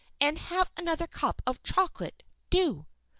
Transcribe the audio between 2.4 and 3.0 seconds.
do!"